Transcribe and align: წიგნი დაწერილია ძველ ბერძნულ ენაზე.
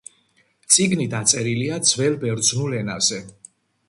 წიგნი 0.75 1.03
დაწერილია 1.11 1.77
ძველ 1.89 2.17
ბერძნულ 2.23 2.73
ენაზე. 2.79 3.21